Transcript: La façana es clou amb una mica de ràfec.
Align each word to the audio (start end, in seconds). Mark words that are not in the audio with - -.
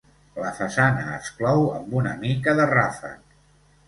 La 0.43 0.51
façana 0.59 1.03
es 1.17 1.29
clou 1.41 1.67
amb 1.79 1.93
una 2.01 2.13
mica 2.23 2.57
de 2.61 2.65
ràfec. 2.73 3.37